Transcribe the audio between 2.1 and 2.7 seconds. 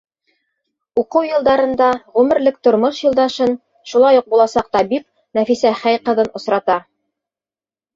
ғүмерлек